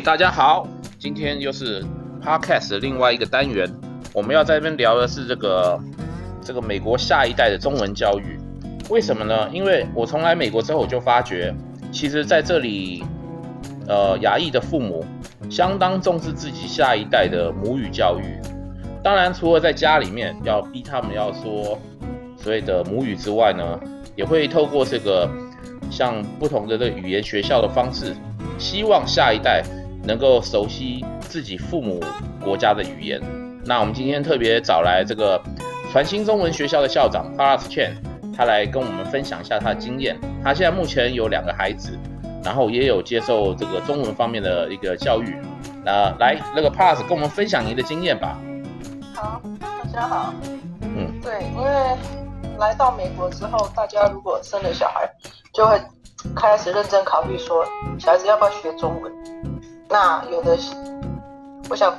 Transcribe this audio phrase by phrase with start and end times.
[0.00, 0.66] 大家好，
[0.98, 1.84] 今天又是
[2.22, 3.68] Podcast 的另外一个单元，
[4.12, 5.78] 我们要在这边聊的是这个
[6.40, 8.38] 这个美国下一代的中文教育。
[8.90, 9.48] 为什么呢？
[9.52, 11.52] 因为我从来美国之后，我就发觉，
[11.90, 13.04] 其实在这里，
[13.88, 15.04] 呃，亚裔的父母
[15.50, 18.40] 相当重视自己下一代的母语教育。
[19.02, 21.78] 当然，除了在家里面要逼他们要说
[22.36, 23.80] 所谓的母语之外呢，
[24.14, 25.28] 也会透过这个
[25.90, 28.14] 像不同的这语言学校的方式，
[28.58, 29.62] 希望下一代
[30.08, 32.02] 能够熟悉自己父母
[32.42, 33.20] 国家的语言。
[33.62, 35.38] 那我们今天特别找来这个
[35.92, 37.92] 传新中文学校的校长 Paras Chen，
[38.34, 40.18] 他来跟我们分享一下他的经验。
[40.42, 41.98] 他现在目前有两个孩子，
[42.42, 45.36] 然后也有接受这个中文方面的一个教育。
[45.84, 48.38] 那来，那个 Paras 跟我们分享您的经验吧。
[49.14, 50.32] 好，大家好。
[50.80, 51.70] 嗯，对，因为
[52.58, 55.06] 来到美国之后，大家如果生了小孩，
[55.52, 55.78] 就会。
[56.34, 57.64] 开始认真考虑说，
[57.96, 59.12] 小孩子要不要学中文？
[59.88, 60.56] 那有的，
[61.70, 61.96] 我想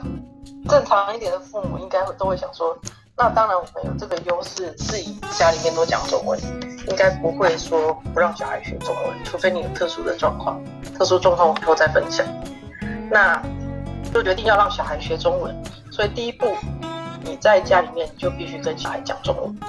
[0.68, 2.78] 正常一点的父母应该会都会想说，
[3.18, 6.40] 那当然我们有这个优势，自己家里面都讲中文，
[6.88, 10.62] 应该不会说不让小孩学中文，除非你有特殊的状况，
[10.96, 12.26] 特殊状况我以后再分享。
[13.10, 13.42] 那
[14.14, 15.56] 就决定要让小孩学中文，
[15.92, 16.46] 所以第一步，
[17.24, 19.60] 你在家里面就必须跟小孩讲中文，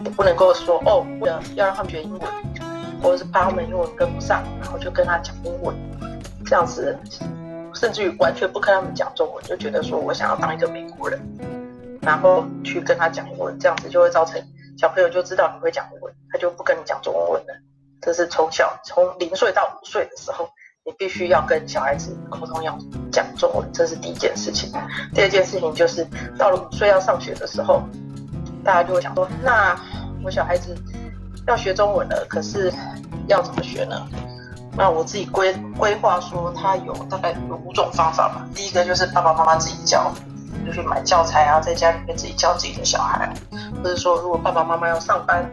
[0.00, 2.22] 你不能够说哦，为了要让他们学英文。
[3.00, 5.72] 或者是怕他们英文跟不上，然后就跟他讲英文，
[6.48, 6.96] 这样子，
[7.74, 11.20] 甚至于完全不跟他们讲中文，就觉得说我想要当一个美国人，
[12.00, 14.42] 然后去跟他讲英文，这样子就会造成
[14.78, 17.54] 小朋友就知道你会讲英文，他就不跟你讲中文了。
[18.00, 20.48] 这是从小从零岁到五岁的时候，
[20.86, 22.78] 你必须要跟小孩子沟通要
[23.12, 24.72] 讲中文，这是第一件事情。
[25.14, 26.06] 第二件事情就是
[26.38, 27.82] 到了五岁要上学的时候，
[28.64, 29.78] 大家就会想说，那
[30.24, 30.74] 我小孩子。
[31.46, 32.70] 要学中文了，可是
[33.26, 34.06] 要怎么学呢？
[34.78, 38.46] 那我自己规规划说，他有大概有五种方法吧。
[38.54, 40.12] 第一个就是爸爸妈妈自己教，
[40.64, 43.28] 就去买教材啊，在家里面自己教自己的小孩。
[43.82, 45.44] 或者说，如果爸爸妈妈要上班，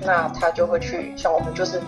[0.00, 1.78] 那他就会去，像我们就是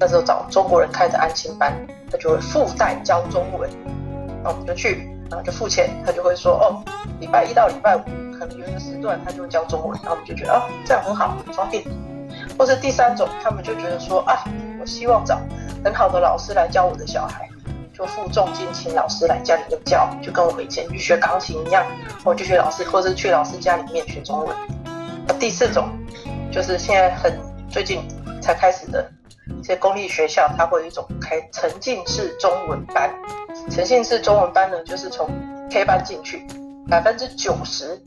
[0.00, 1.70] 那时候找中国人开的安亲班，
[2.10, 3.68] 他就会附带教中文。
[4.42, 6.82] 那我们就去，然后就付钱，他就会说哦，
[7.20, 8.00] 礼拜一到礼拜五
[8.38, 10.00] 可能有一个时段，他就教中文。
[10.02, 11.84] 然后我们就觉得哦，这样很好，很方便。
[12.58, 14.42] 或者第三种，他们就觉得说啊，
[14.82, 15.40] 我希望找
[15.84, 17.48] 很好的老师来教我的小孩，
[17.94, 21.86] 就付重金请老师来家里面教，就跟我们以前去学钢琴一样，
[22.24, 24.56] 我就学老师，或是去老师家里面学中文。
[25.38, 25.88] 第四种，
[26.50, 27.38] 就是现在很
[27.70, 28.02] 最近
[28.42, 29.08] 才开始的
[29.60, 33.08] 一些公立学校，它会有一种开沉浸式中文班。
[33.70, 35.30] 沉浸式中文班呢，就是从
[35.70, 36.44] K 班进去，
[36.88, 38.02] 百分之九十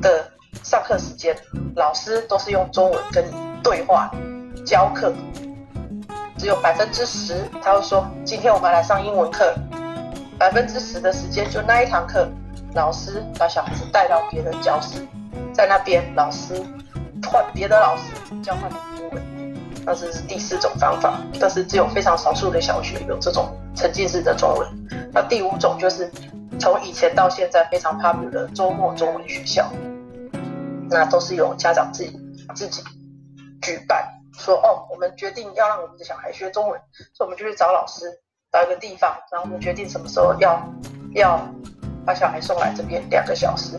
[0.00, 0.32] 的。
[0.64, 1.36] 上课时间，
[1.76, 3.30] 老师都是用中文跟你
[3.62, 4.10] 对话
[4.66, 5.12] 教课，
[6.38, 9.52] 只有百分之十，他会说今天我们来上英文课，
[10.38, 12.28] 百分之十的时间就那一堂课，
[12.74, 15.04] 老师把小孩子带到别的教室，
[15.52, 16.54] 在那边老师
[17.26, 18.02] 换别的老师
[18.40, 19.54] 教换英文，
[19.84, 24.68] 那这是第四种方法，但是只有非常少数的小学有这种沉浸式的中文。
[25.12, 26.08] 那第五种就是
[26.60, 29.68] 从以前到现在非常 popular 的周末中文学校。
[30.90, 32.18] 那都是由家长自己
[32.54, 32.82] 自己
[33.60, 34.02] 举办，
[34.38, 36.80] 说哦，我们决定要让我们的小孩学中文，
[37.12, 38.06] 所以我们就去找老师，
[38.52, 40.62] 找一个地方，然后我们决定什么时候要
[41.14, 41.46] 要
[42.06, 43.78] 把小孩送来这边两个小时，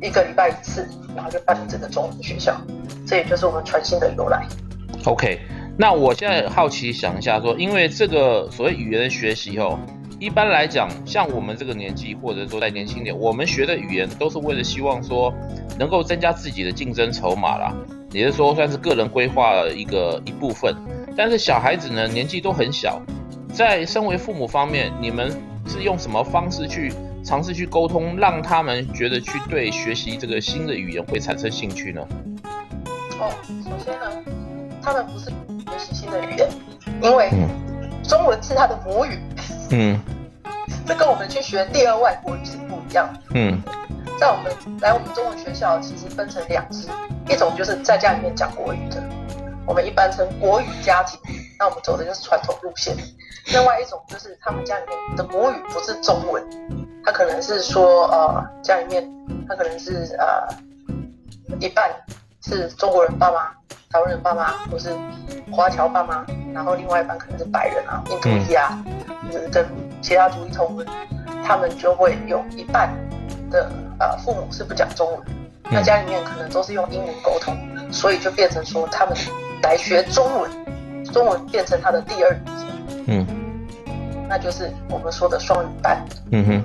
[0.00, 2.54] 一个礼拜一次，然后就办理这个中文学校，
[3.06, 4.46] 这也就是我们传新的由来。
[5.06, 5.40] OK，
[5.78, 9.78] 那我现在好奇想一下说，因为这个所谓语言的学习哦。
[10.20, 15.34] 一般来讲，像我们这个年纪，或者说再年轻点，我们学的语言都是为了希望说
[15.76, 17.74] 能够增加自己的竞争筹码啦，
[18.14, 20.74] 也就是说算是个人规划的一个一部分。
[21.16, 23.02] 但是小孩子呢，年纪都很小，
[23.52, 25.30] 在身为父母方面，你们
[25.66, 26.92] 是用什么方式去
[27.24, 32.00] 尝试去沟通，让他们觉得去对学习这个新的语言会产生兴趣呢？
[33.18, 33.30] 哦，
[33.64, 34.06] 首先呢，
[34.82, 36.48] 他们不是学习新的语言，
[37.02, 37.30] 因为
[38.02, 39.18] 中文是他的母语。
[39.70, 39.98] 嗯，
[40.86, 43.20] 这跟我们去学第二外国语是不一样的。
[43.34, 43.62] 嗯，
[44.18, 46.88] 在我们来我们中文学校，其实分成两支，
[47.28, 49.02] 一种就是在家里面讲国语的，
[49.66, 51.18] 我们一般称国语家庭，
[51.58, 52.96] 那我们走的就是传统路线。
[53.52, 56.42] 另外一种就是他们家里面的母语不是中文，
[57.04, 59.06] 他可能是说呃家里面
[59.48, 60.48] 他可能是呃
[61.60, 61.90] 一半
[62.42, 63.50] 是中国人爸妈，
[63.90, 64.90] 台湾人爸妈，或是
[65.52, 68.82] 华侨爸妈，然后另外一半可能是白人啊，印度裔啊。
[68.86, 68.94] 嗯
[69.50, 69.66] 跟
[70.00, 70.86] 其他族裔通婚，
[71.44, 72.94] 他们就会有一半
[73.50, 75.20] 的呃父母是不讲中文，
[75.70, 77.56] 那家里面可能都是用英文沟通，
[77.92, 79.16] 所以就变成说他们
[79.62, 83.04] 来学中文，中文变成他的第二语言。
[83.06, 83.26] 嗯，
[84.28, 86.04] 那就是我们说的双语班。
[86.30, 86.64] 嗯哼。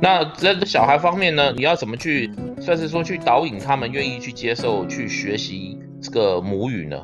[0.00, 6.96] 那在小孩方面呢，你要怎么去算是说去导引他们愿意去接受去学习这个母语呢？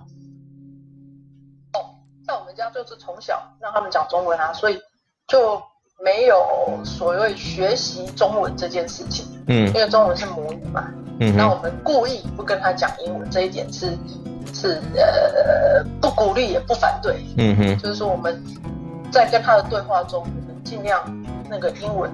[1.72, 1.96] 哦，
[2.26, 4.78] 在我们家就是从小让他们讲中文啊，所以
[5.28, 5.62] 就
[6.04, 6.36] 没有
[6.84, 9.24] 所谓学习中文这件事情。
[9.46, 10.92] 嗯，因为中文是母语嘛。
[11.20, 11.36] 嗯。
[11.36, 13.96] 那我们故意不跟他讲英文，这一点是
[14.52, 17.24] 是呃不鼓励也不反对。
[17.38, 17.78] 嗯哼。
[17.78, 18.42] 就是说我们
[19.12, 21.00] 在跟他的对话中，我们尽量
[21.48, 22.10] 那个英文。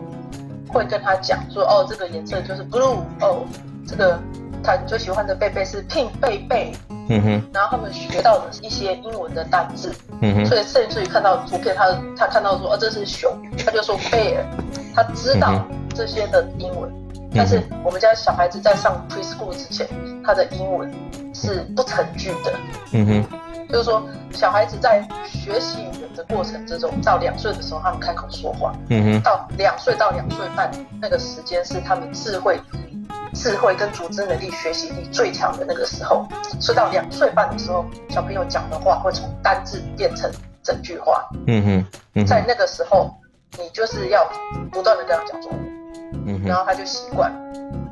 [0.69, 3.47] 会跟他讲说，哦，这个颜色就是 blue，哦，
[3.87, 4.19] 这个
[4.65, 6.73] 他最喜欢的贝贝是 pink 贝贝，
[7.09, 13.33] 嗯哼，然后他们学到的一些英文的单字，嗯哼，所以甚至于看到图片，他他看到说，哦，这是熊，
[13.65, 14.43] 他就说 bear，
[14.93, 15.65] 他知道
[15.95, 19.87] 这些的英文，嗯，但是我们家小孩子在上 preschool 之前，
[20.25, 20.93] 他的英文
[21.35, 22.53] 是不成句的，
[22.93, 23.39] 嗯哼。
[23.69, 24.01] 就是说，
[24.31, 28.73] 小孩子在学习语言的过程之中，到两岁的时候，他们开口说话。
[28.91, 29.21] 嗯哼。
[29.23, 30.71] 到两岁到两岁半
[31.03, 32.61] 那个时间，是他们智慧、
[33.35, 36.25] 智慧跟组织能力、学习力最强的那个时候。
[36.61, 40.31] 所以到两岁半的时候，小朋友讲的话会从单字变成
[40.63, 41.29] 整句话。
[41.49, 41.87] 嗯哼。
[42.15, 43.13] 嗯，在那个时候，
[43.59, 44.25] 你就是要
[44.71, 45.61] 不断的跟他讲中文。
[46.27, 46.43] 嗯。
[46.45, 47.33] 然后他就习惯。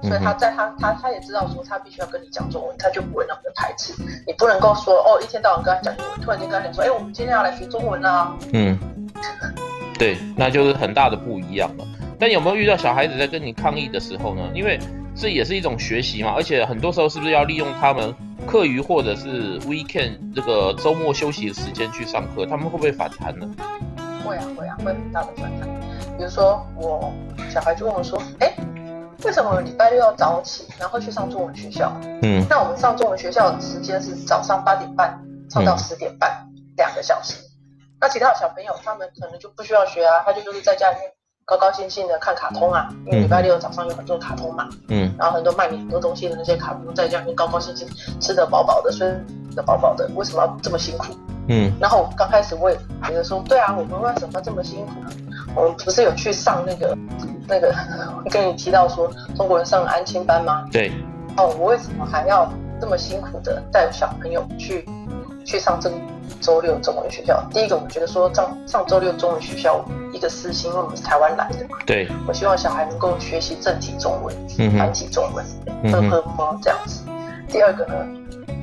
[0.02, 3.94] 所以他在他他他也知道说他必须要跟你讲中文，他就不会那么的排斥。
[4.26, 8.36] 你不能够说哦，一天到晚跟他讲英文，突然间跟他讲说，哎，我们今天要来学中文啦。
[8.52, 8.78] 嗯，
[9.98, 11.84] 对，那就是很大的不一样了。
[12.18, 14.42] 但有没有遇到小孩子在跟你抗议的时候呢？
[14.54, 14.78] 因为
[15.16, 18.14] 这也是一种学习嘛，而且很多时候是不是要利用他们
[18.46, 22.44] 课余或者是 weekend 这个周末休息的时间去上课？
[22.46, 23.48] 他们会不会反弹呢？
[24.24, 25.68] 会啊会啊，会很大的反弹。
[26.16, 27.12] 比如说我
[27.50, 28.52] 小孩就问我说，哎。
[29.24, 31.90] 为什么礼拜六要早起，然后去上中文学校？
[32.20, 35.18] 嗯，那我们上中文学校的时间是早上八点半
[35.48, 36.30] 上到十点半，
[36.76, 37.36] 两、嗯、个小时。
[37.98, 41.10] 那其他的小朋友他们可能就不需要学啊，他就就是在家里面
[41.46, 44.68] 高高兴兴的看卡通啊，因为礼拜六早上有很多卡通嘛。
[44.88, 47.88] 嗯，然后很多卖你很多东西的那些卡通，在家里面高高兴兴
[48.20, 49.10] 吃得饱饱的，睡
[49.56, 51.14] 得饱饱的，为什么要这么辛苦？
[51.48, 54.92] 嗯，然后刚开始我也觉得说，对啊，我们为什么要这么辛苦？
[55.54, 56.96] 我们不是有去上那个？
[57.46, 57.74] 那个，
[58.30, 60.64] 跟你提到说中国人上安亲班吗？
[60.72, 60.90] 对。
[61.36, 62.50] 哦，我为什么还要
[62.80, 64.88] 这么辛苦的带小朋友去
[65.44, 65.90] 去上这
[66.40, 67.44] 周六中文学校？
[67.50, 71.76] 第一个，我觉得说上上周六中文学校一个私心，因为我们是台湾来的嘛。
[71.84, 72.08] 对。
[72.26, 74.34] 我希望小孩能够学习正体中文、
[74.78, 75.44] 繁体中文，
[75.92, 77.02] 呵呵呵这样子。
[77.48, 77.94] 第二个呢，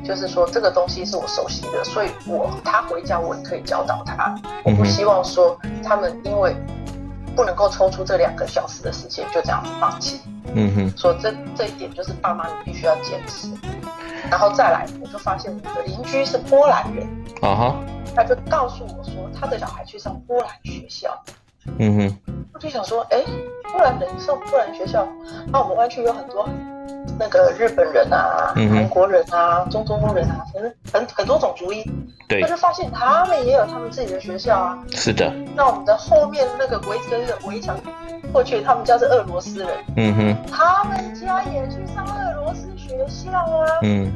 [0.04, 4.36] 就是说这个东西是我熟悉的，所以我他回家我也可以教导他。
[4.64, 6.56] 我不希望说他们因为。
[7.34, 10.20] 不能够抽出这两个小时的时间就这样子放弃。
[10.54, 13.48] 嗯哼，所以这这一点就是爸妈你必须要坚持。
[14.30, 17.08] 然后再来，我就发现我的邻居是波兰人。
[17.42, 17.76] 啊哈，
[18.14, 21.18] 他就告诉我说，他的小孩去上波兰学校。
[21.78, 22.18] 嗯哼，
[22.54, 23.24] 我就想说，哎，
[23.72, 25.08] 波兰人上波兰学校，
[25.48, 26.50] 那我们湾区有很多。
[27.20, 31.84] 那个日本人啊，嗯、韩国人啊，中东人啊，反正很很多种族裔。
[32.28, 32.42] 对。
[32.42, 34.80] 他就发现他们也有他们自己的学校啊。
[34.92, 35.32] 是的。
[35.56, 37.78] 那我们的后面那个围着的围墙
[38.32, 39.70] 过去，他们家是俄罗斯人。
[39.98, 40.36] 嗯哼。
[40.52, 43.80] 他们家也去上俄罗斯学校啊。
[43.84, 44.12] 嗯。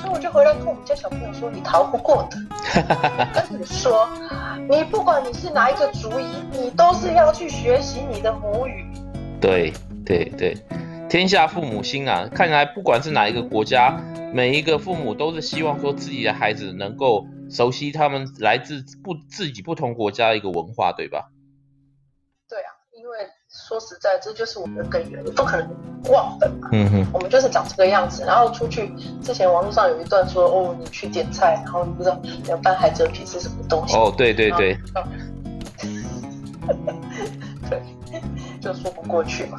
[0.00, 2.38] 所以我就回来跟我们家小朋友说：“你逃不过的。
[3.34, 4.08] ”跟你说，
[4.70, 8.86] 你不管你是哪一个族裔，你都是要去学习你的母语。
[9.40, 9.72] 对
[10.06, 10.56] 对对。
[11.08, 13.98] 天下父母心啊，看来不管是哪一个国家，
[14.34, 21.30] 每一个父母都是希望说自己的孩子能够熟悉他们来自不自己不同国家的一个文化，对吧？
[22.46, 23.16] 对啊，因为
[23.48, 25.66] 说实在，这就是我们的根源，你不可能
[26.10, 26.68] 忘本嘛。
[26.72, 28.90] 嗯哼，我们就是长这个样子，然后出去
[29.22, 33.96] 之前网络上有一段说，哦，你去点菜，然后你不知道凉拌海蜇皮是什么东西。
[33.96, 34.76] 哦，对对对。
[37.70, 37.82] 对，
[38.60, 39.58] 就说不过去嘛。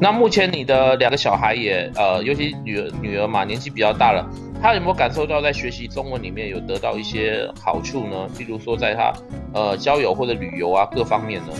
[0.00, 4.24] 那目前你的两个小孩也呃，尤其女儿女儿嘛，年纪比较大了，
[4.62, 8.28] 她有没有感受到在学习中文里面有得到一些好处呢？
[8.38, 9.12] 譬如说，在她
[9.52, 11.52] 呃交友或者旅游啊各方面呢？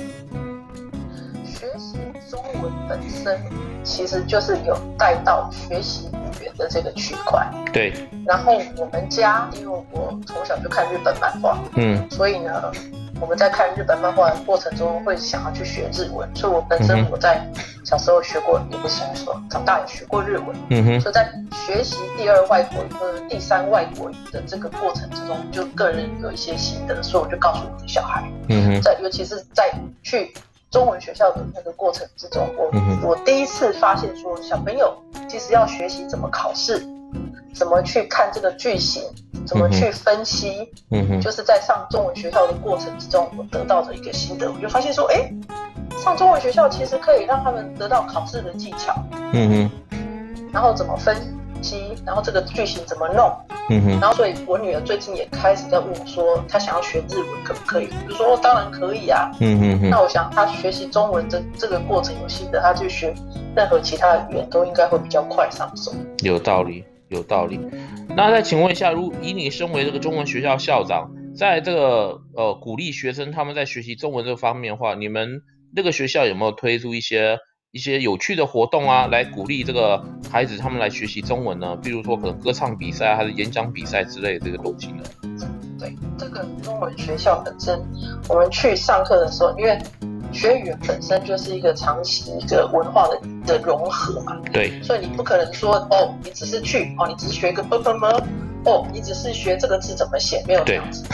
[1.44, 1.98] 学习
[2.30, 3.36] 中文本身
[3.82, 7.44] 其实就是有带到学习语言的这个区块。
[7.72, 7.92] 对。
[8.24, 12.70] 然后我们家因为我从小就看日本漫画，嗯，所以呢。
[13.20, 17.44] 我们在看日本漫画的过程中，会想要去学日文，所以我本身我在
[17.84, 20.46] 小时候学过，也不是小时候，长大也学过日文。
[20.70, 21.00] 嗯哼。
[21.00, 21.28] 所以在
[21.66, 29.72] 学习第二外国语或者第三外国语的这个过程之中，就个人有一些心得，所以我就告诉我的小孩，嗯哼，在尤其是在
[30.02, 30.32] 去
[30.70, 32.70] 中文学校的那个过程之中，我
[33.10, 34.96] 我第一次发现说，小朋友
[35.28, 36.86] 其实要学习怎么考试。
[37.58, 39.02] 怎么去看这个句型，
[39.44, 45.28] 怎么去分析，嗯哼，就是在上中文学校的过程之中，我得到的一个心得，我就发现说，哎，
[45.98, 48.94] 上中文学校其实可以让他们得到考试的技巧，
[49.32, 49.98] 嗯哼，
[50.52, 51.16] 然后怎么分
[51.60, 53.28] 析，然后这个句型怎么弄，
[53.70, 57.88] 嗯哼，然后所以我女儿最近也开始在问我说，她想要学日文可不可以？
[58.08, 63.12] 我说当然可以啊，嗯哼，那我想她学习中文这这个过程有心得，她去学
[63.56, 65.92] 任何其他的语言都应该会比较快上手。
[66.20, 66.84] 有道理。
[67.08, 67.58] 有道理，
[68.16, 75.40] 那再请问一下，如以你身为这个中文学校校长，在这个呃鼓励学生他们在学习中文这方面的话，你们
[75.74, 77.38] 那个学校有没有推出一些
[77.70, 81.76] 一些有趣的活动啊，来鼓励这个孩子他们来学习中文呢？
[81.82, 85.02] 比如说可能歌唱比赛还是演讲比赛之类的这个东西呢？
[85.78, 87.80] 对，这个中文学校本身，
[88.28, 89.78] 我们去上课的时候，因为。
[90.32, 98.08] 学语言本身就是一个长期一个文化的的融合嘛，对，所以你不可能说哦，你只是去哦，你只是学一个啵啵啵，
[98.64, 101.04] 哦，你只是学这个字怎么写，没有这样子。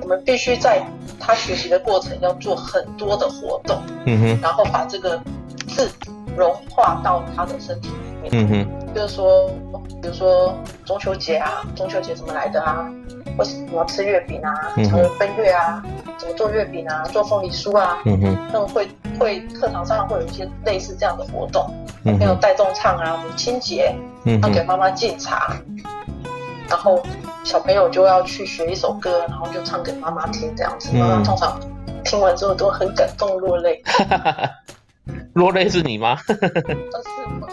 [0.00, 0.82] 我们必须在
[1.20, 5.22] 他学习的过程要做很多的活动，嗯哼，然后把这个
[5.68, 5.88] 字
[6.36, 7.88] 融化到他的身体
[8.22, 9.48] 里面，嗯哼，就是说，
[10.02, 12.90] 比如说中秋节啊，中秋节怎么来的啊？
[13.38, 14.52] 为什么要吃月饼啊？
[14.76, 15.82] 什么分月啊？
[16.22, 17.02] 怎么做月饼啊？
[17.12, 17.98] 做凤梨酥啊？
[18.04, 18.86] 嗯哼，那种会
[19.18, 21.68] 会课堂上会有一些类似这样的活动，
[22.04, 23.92] 还有带动唱啊，母亲节，
[24.24, 25.56] 嗯，要给妈妈敬茶，
[26.68, 27.02] 然后
[27.42, 31.58] 小朋友就要去学一首歌，然后就唱给妈妈听，这样子，妈妈通常
[32.04, 33.82] 听完之后都很感动落泪。
[35.34, 36.16] 落泪是你吗？
[36.28, 37.08] 都是
[37.40, 37.48] 我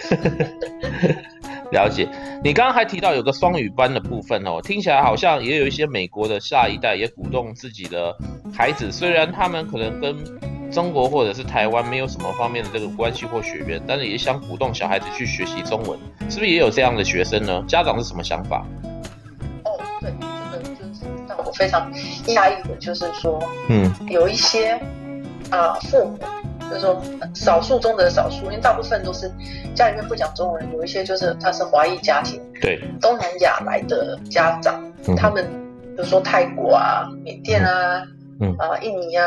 [0.00, 1.24] 是。
[1.70, 2.08] 了解，
[2.42, 8.16] 你刚刚还提到有个双语班的部分哦，听起来好像也有一些美国的下一代也鼓动自己的
[8.54, 10.16] 孩子，虽然他们可能跟
[10.70, 15.98] 中国或者是台湾没有什么方面的这个关系或血缘，但是也想鼓动小孩子去学习中文，
[16.30, 17.62] 是不是也有这样的学生呢？
[17.68, 18.64] 家长是什么想法？
[19.64, 20.10] 哦，对，
[20.52, 21.90] 这个就是让我非常
[22.28, 24.72] 压抑的，就是说，嗯，有一些
[25.50, 26.18] 啊、呃、父母。
[26.68, 27.02] 就是说，
[27.34, 29.30] 少数中的少数，因为大部分都是
[29.74, 35.44] 家里面不讲中文，有一些就是他是华裔家庭，对，东南亚来的家长，嗯、他们
[35.96, 38.02] 比如说泰国啊、缅甸啊、
[38.40, 38.54] 嗯。
[38.58, 39.24] 啊印尼啊，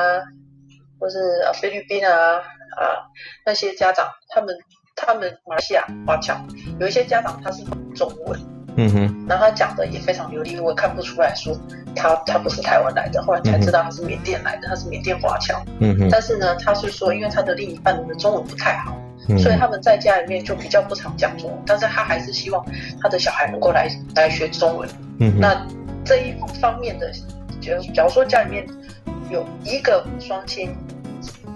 [1.00, 1.18] 或是
[1.56, 3.10] 菲律宾啊啊
[3.46, 4.56] 那些家长，他们
[4.96, 6.36] 他们马来西亚华侨，
[6.80, 7.64] 有一些家长他是
[7.96, 8.40] 中文。
[8.76, 11.56] 嗯哼，然后他讲的也非常流利，我看不出来说
[11.96, 15.62] 他他不是台湾来的，后来才知道他是缅甸来的，他是缅甸华侨。
[15.80, 18.98] 嗯哼，但是呢，他是说，因为他的另一半的中文不太好，
[19.30, 22.66] 嗯、所以他们在家里面就比较不常讲中文，但是他还是希望
[23.02, 24.90] 他的小孩能够来来学中文。
[25.20, 25.68] 嗯哼，那
[26.06, 27.12] 这一方面的，
[27.60, 28.66] 就假如说家里面
[29.30, 30.76] 有一个双亲。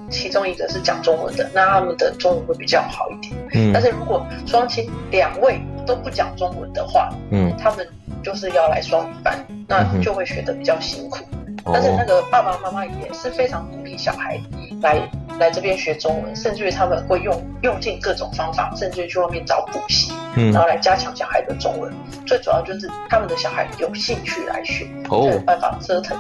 [0.08, 3.34] 其中一个是讲中文的，那他们的中文会比较好一点。
[3.54, 7.88] 嗯，但是如果双亲两位都不讲中文的话，嗯，他们
[8.24, 11.24] 就是要来双语班，那就会学得比较辛苦。
[11.68, 14.40] 嗯、但是那个爸爸妈妈也是非常鼓励小孩
[14.82, 15.00] 来
[15.40, 21.92] 来这边学中文，甚至于他们会用用尽各种方法，甚至于去外面找补习，嗯，然后来加强小孩的中文。
[22.26, 26.18] 最主要就是他们的小孩有兴趣来学，哦，有办法折腾。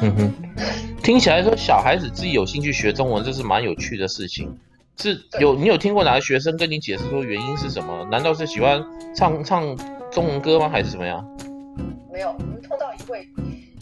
[0.00, 0.32] 嗯哼，
[1.02, 4.54] 听起来说小孩子自己有兴趣学中文，这是蛮有趣的事情。
[4.96, 8.04] 是有你有听过哪个学生跟你解释说原因是什么？
[8.10, 8.82] 难道是喜欢
[9.16, 9.76] 唱唱
[10.10, 10.68] 中文歌吗？
[10.68, 11.24] 还是怎么样？
[12.12, 13.26] 没有，我们碰到一位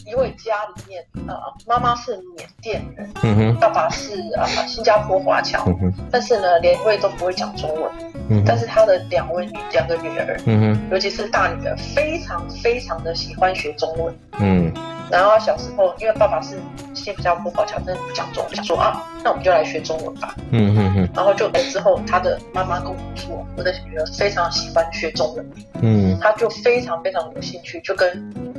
[0.05, 7.91] 一位家里面啊，妈妈是缅甸人，嗯哼，爸爸是啊新加坡华侨，嗯哼，但是呢，两位都不会讲中文，
[8.29, 14.73] 嗯，但是他的两位女两个女儿，嗯哼，尤其是大女儿，非常非常的喜欢学中文，嗯。
[15.11, 16.57] 然后小时候，因为爸爸是
[17.03, 20.35] 新加坡华侨，真的不讲中文，想说啊，那我们就来学中文吧。
[20.51, 21.09] 嗯嗯嗯。
[21.15, 25.51] 然后就来之后，他的妈妈跟我说，我的女儿非常喜欢学中文。
[25.81, 26.17] 嗯。
[26.19, 28.07] 她就非常非常有兴趣，就跟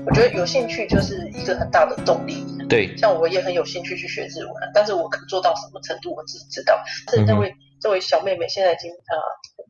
[0.05, 2.45] 我觉得有兴趣就是一个很大的动力。
[2.69, 2.97] 对。
[2.97, 6.77] 像我也很有兴趣去学日文，但是我可做到什么程度，我自己知道。
[7.07, 9.15] 但是那位这位小妹妹现在已经啊。
[9.59, 9.65] 呃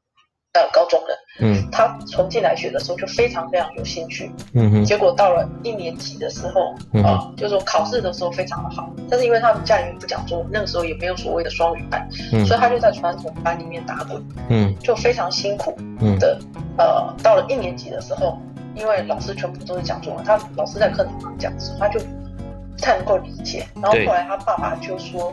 [0.55, 15.75] 呃，高中了，嗯，他从进来学的时候就非常非常有兴趣，嗯哼，结果到了一年级的时候，嗯、啊，就是说考试的时候非常的好，但是因为他们家里面不讲中文，那个时候也没有所谓的双语班，嗯，所以他就在传统班里面打滚，嗯，就非常辛苦
[16.21, 18.39] 的，嗯、呃，到了一年级的时候，
[18.75, 25.33] 因为老师全部都是讲中文，他老师在课堂上讲的时候，他就不太能够理解，然后后来他爸爸就说，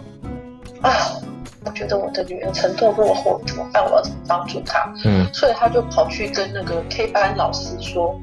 [0.81, 0.89] 啊。
[1.69, 3.85] 我觉得我的女儿程度落后，怎么办？
[3.85, 4.91] 我要怎么帮助她？
[5.05, 8.19] 嗯，所以他就跑去跟那个 K 班老师说：“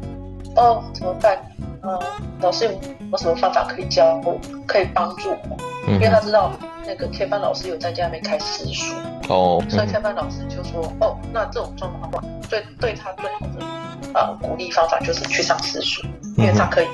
[0.57, 1.39] 哦，怎么办？
[1.85, 1.97] 嗯，
[2.41, 4.37] 老师有什么方法可以教我，
[4.67, 5.57] 可以帮助我？
[5.87, 6.51] 嗯、因为他知道
[6.85, 8.93] 那个 K 班老师有在家里面开私塾
[9.29, 13.65] 哦，所以 K 班老师就说：哦，那这种状况的话，对对他最好的
[14.13, 16.05] 呃鼓励方法就是去上私塾，
[16.37, 16.87] 因为他可以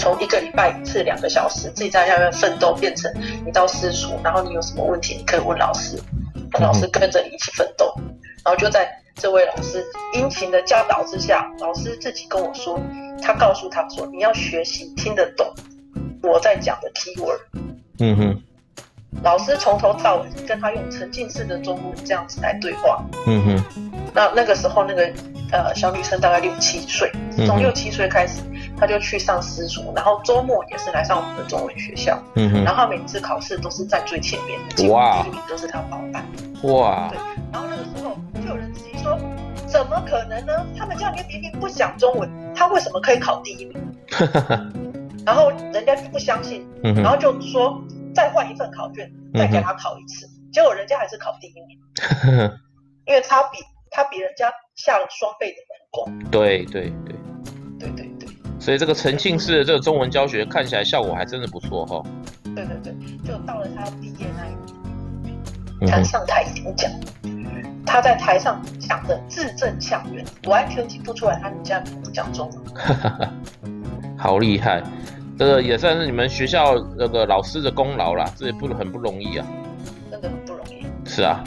[0.00, 3.12] 从一个礼拜一次两个小时，自己在下面奋斗，变成
[3.44, 6.02] 你到私塾，然后你有什么问题，你可以问老师，
[6.50, 7.92] 跟老师跟着你一起奋斗，
[8.42, 12.80] 然后就在这位老师殷勤的教导之下，老师自己跟我说，
[13.20, 15.46] 他告诉他说，你要学习听得懂
[16.22, 17.38] 我在讲的 keyword。
[17.98, 18.42] 嗯哼。
[19.22, 23.04] 老师从头到尾跟他用沉浸式的中文这样子来对话。
[23.26, 23.84] 嗯哼。
[24.14, 25.12] 那那个时候，那个
[25.52, 27.12] 呃小女生大概六七岁，
[27.46, 28.40] 从六七岁开始，
[28.80, 32.18] 她就去上私塾，然后周末也是来上我们的中文学校。
[32.36, 32.64] 嗯哼。
[32.64, 36.24] 然后每次考试都是在最前面的，哇，第一名都是他包办。
[36.62, 37.10] 哇。
[37.10, 37.18] 对。
[37.52, 39.18] 然后那个时候就有人质疑说，
[39.66, 40.66] 怎么可能呢？
[40.76, 43.76] 他们家里面明明不讲中文，他为什么可以考第一名？
[45.26, 47.80] 然后人家就不相信，然后就说。
[48.12, 51.78] 再换一份考卷，再给他考一次，嗯、结果人家还是考第一名，
[53.06, 53.58] 因为他比
[53.88, 56.28] 他比人家下了双倍的人工。
[56.28, 57.19] 对对对，对对对。
[58.60, 62.02] 所以这个沉浸式的这个中文教学看起来效果还真的不错哈。
[62.54, 62.94] 对对对，
[63.26, 66.90] 就到了他毕业那一年，他上台演讲，
[67.22, 67.46] 嗯、
[67.86, 73.28] 他在台上讲的字正腔圆，完全听不出来他们家不讲中文。
[74.18, 74.82] 好厉害。
[75.38, 79.46] 这个也算是你们学校那个老师的功劳啦，这也不很不容易啊，
[80.10, 80.84] 真的很不容易。
[81.08, 81.42] 是啊，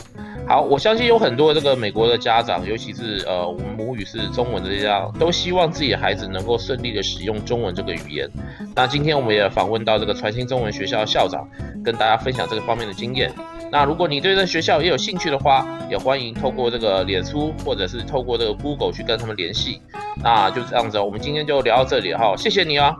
[0.45, 8.29] 好，我相信有很多这个美国的家长，尤其是呃我们母语是中文的这样，都希望自己的孩子能够顺利的使用中文这个语言。
[8.75, 11.47] 那今天我们也访问到这个传新中文学校的校长，
[11.83, 13.31] 跟大家分享这个方面的经验。
[13.71, 19.81] 那如果你对这学校也有兴趣的话，也欢迎透过这个脸书或者是透过这个 Google 去跟他们联系。
[20.21, 22.95] 那就这样子，我们今天就聊到这里哈，谢谢你啊。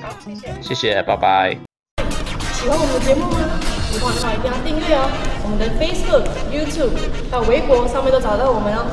[0.00, 1.56] 好谢谢，谢谢，拜拜。
[2.52, 3.53] 喜欢我们的节目吗？
[3.94, 5.06] 喜欢的话一定要订阅哦。
[5.44, 6.98] 我们的 Facebook、YouTube
[7.30, 8.84] 还有微博上面都找到我们哦。